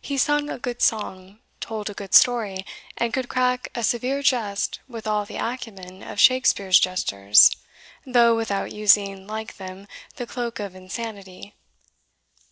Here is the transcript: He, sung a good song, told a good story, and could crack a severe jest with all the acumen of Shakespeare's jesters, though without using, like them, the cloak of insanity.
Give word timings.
He, 0.00 0.16
sung 0.16 0.48
a 0.48 0.60
good 0.60 0.80
song, 0.80 1.40
told 1.58 1.90
a 1.90 1.94
good 1.94 2.14
story, 2.14 2.64
and 2.96 3.12
could 3.12 3.28
crack 3.28 3.66
a 3.74 3.82
severe 3.82 4.22
jest 4.22 4.78
with 4.86 5.08
all 5.08 5.24
the 5.26 5.38
acumen 5.38 6.04
of 6.04 6.20
Shakespeare's 6.20 6.78
jesters, 6.78 7.50
though 8.06 8.36
without 8.36 8.70
using, 8.70 9.26
like 9.26 9.56
them, 9.56 9.88
the 10.14 10.26
cloak 10.28 10.60
of 10.60 10.76
insanity. 10.76 11.56